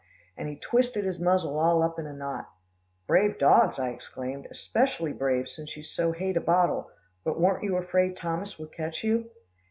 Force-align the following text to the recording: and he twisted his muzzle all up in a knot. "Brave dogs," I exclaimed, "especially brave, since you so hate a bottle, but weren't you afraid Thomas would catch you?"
and 0.35 0.49
he 0.49 0.55
twisted 0.55 1.05
his 1.05 1.19
muzzle 1.19 1.59
all 1.59 1.83
up 1.83 1.99
in 1.99 2.07
a 2.07 2.13
knot. 2.13 2.49
"Brave 3.05 3.37
dogs," 3.37 3.77
I 3.77 3.89
exclaimed, 3.89 4.47
"especially 4.49 5.13
brave, 5.13 5.47
since 5.47 5.77
you 5.77 5.83
so 5.83 6.11
hate 6.11 6.37
a 6.37 6.41
bottle, 6.41 6.89
but 7.23 7.39
weren't 7.39 7.63
you 7.63 7.77
afraid 7.77 8.17
Thomas 8.17 8.57
would 8.57 8.71
catch 8.71 9.03
you?" 9.03 9.29